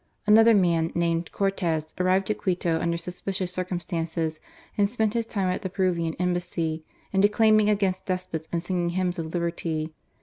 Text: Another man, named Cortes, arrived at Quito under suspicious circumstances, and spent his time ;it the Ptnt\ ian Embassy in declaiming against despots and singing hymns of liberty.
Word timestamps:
Another 0.25 0.55
man, 0.55 0.91
named 0.95 1.31
Cortes, 1.31 1.93
arrived 1.99 2.31
at 2.31 2.39
Quito 2.39 2.79
under 2.81 2.97
suspicious 2.97 3.53
circumstances, 3.53 4.39
and 4.75 4.89
spent 4.89 5.13
his 5.13 5.27
time 5.27 5.47
;it 5.49 5.61
the 5.61 5.69
Ptnt\ 5.69 5.99
ian 5.99 6.15
Embassy 6.15 6.83
in 7.13 7.21
declaiming 7.21 7.69
against 7.69 8.07
despots 8.07 8.47
and 8.51 8.63
singing 8.63 8.89
hymns 8.89 9.19
of 9.19 9.31
liberty. 9.31 9.93